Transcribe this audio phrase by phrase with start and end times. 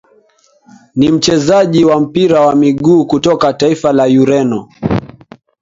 [0.95, 4.69] Ni mchezaji wa mpira wa miguu kutoka taifa la Ureno